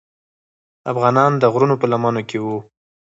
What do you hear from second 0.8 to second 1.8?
افغانان د غرونو